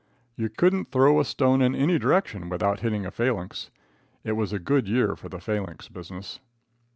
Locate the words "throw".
0.91-1.19